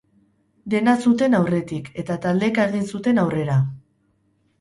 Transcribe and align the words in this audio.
Dena 0.73 0.95
zuten 1.09 1.35
aurretik, 1.39 1.91
eta 2.03 2.15
taldeka 2.23 2.65
egin 2.71 2.89
zuten 2.95 3.21
aurrera. 3.25 3.59